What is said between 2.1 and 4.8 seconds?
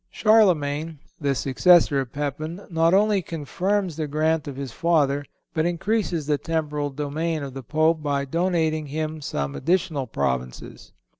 Pepin, not only confirms the grant of his